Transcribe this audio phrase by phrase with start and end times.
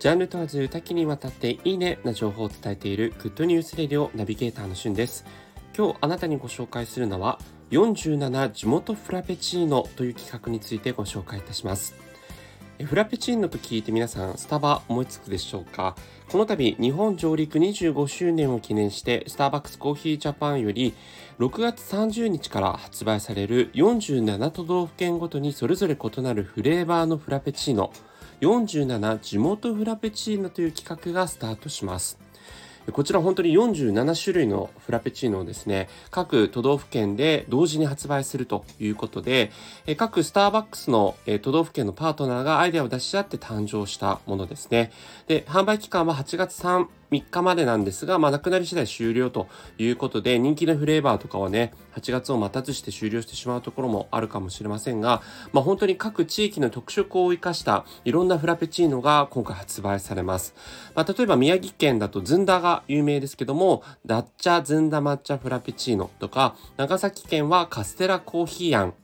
[0.00, 5.26] ジャンル問わず多岐にわたっていいねな情報を伝えているグッドニュースレディオナビゲーターのしゅんです。
[5.76, 7.38] 今日あなたにご紹介するのは
[7.70, 11.94] 47地元フラペチーノという企画についてご紹介いたします。
[12.82, 15.94] フラペチーノと聞いて皆さんスタバ思いつくでしょうか？
[16.30, 20.94] この度日本上陸25周年を記念してスターバックスコーヒージャパンより
[21.40, 27.92] 6月30日から発売される47都道府県ごとにそれぞれ異なるフレーバーのフラペチーノ
[28.40, 32.18] 47地元フラペチーノという企画がスタートします。
[32.92, 39.52] こちら本当に47種類のフラペチーノをですね、各都道府県で同時に発売するということで、
[39.96, 44.90] 各スターバックスの都道府県のパートナーがアイデアを出し合って誕生したものですね。
[45.28, 60.54] で、販売期間は8月3 3日までなんですが、まあ、なくなり次第終了ということで、人気のフレーバーとかはね、8月を待たずして終了してしまうところもあるかもしれませんが、まあ、本当に各地域の特色を生かしたいろんなフラペチーノが今回発売されます。
[60.94, 68.94] まあ、例えば宮城県だとずんだが有名ですけども、ダッチャずんだ抹茶フラペチーノとか、長崎県はカステラコーヒーあん、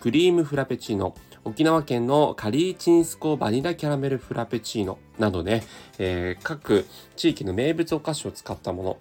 [0.00, 5.62] クリームフラペチーノ、沖縄県のカリーチンスコバニラキャラメルフラペチーノなどね、
[5.98, 6.86] えー、各
[7.16, 8.98] 地域の名物お菓子を使ったもの、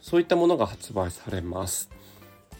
[0.00, 1.88] そういったものが発売されます。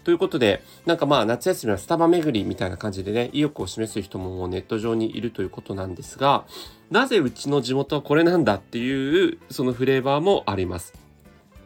[0.04, 6.46] ということで、なんかまあ夏休みはスタバ巡りみたいな感じでね、意欲を示す人ももうネット上にいるということなんですが、
[6.90, 11.07] なぜうちの地元はこれなんだっていうそのフレーバーもあります。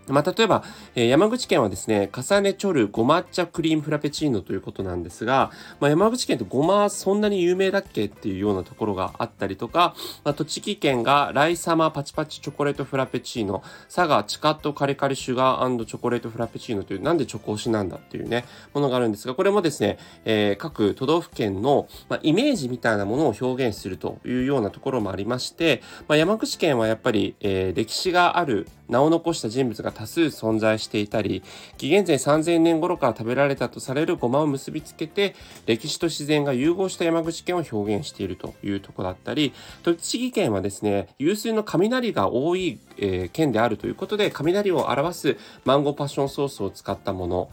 [0.08, 0.64] まあ、例えば、
[0.94, 5.50] えー、山口県はですね、重ねチョルご抹茶クリームフラペチーノということなんですが、
[5.80, 9.94] まあ、山口県ってごまそんなに有名だっけっていうようなところがあったりとか、
[10.24, 18.44] まあ、栃木県がライサマパチパチチョコレートフラペチーノ、佐賀チカットカリカリシュガーチョコレートフラペチーノという、なんでチョコ推しなんだっていうね、
[18.74, 31.42] ものがあるんですが、これもですね、えー、各都道府県の、まあ、イメージみたいなものを表現するというようなところもありまして、まあ、山口県はやっぱり、えー、歴史がある名を残した人物が多数存在していたり
[31.78, 35.34] 紀元前3000年頃から食べられたとされるごまを結びつけて
[35.66, 47.50] 歴史と自然が融合した山口県を表現しているというとこだったり栃木県はですね有数の雷が多い、えー、県であるということで雷を表すマンゴーパッションソースを使ったもの。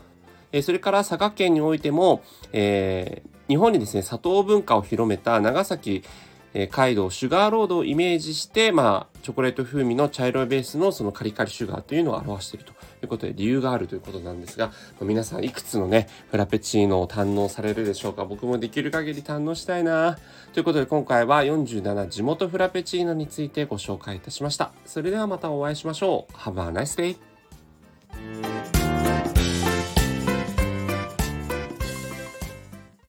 [0.51, 2.23] えそれから佐賀県においても、
[2.53, 6.03] えー、日本にですね砂糖文化を広めた長崎
[6.53, 20.17] えー、街道シュガーロードをイメージして、まあ、チョコレート風味の茶色いベースのそのカリカリシュガーというのを表しているということで理由があるということなんですが、ま、皆さんいくつのね、フラペチーノを堪能されるでしょうか僕もできる限り堪能したいな
[20.53, 24.71] ということで今回は47地元フラペチーノについてご紹介いたしました。
[24.85, 26.33] それではまたお会いしましょう。
[26.33, 27.28] Have a nice day!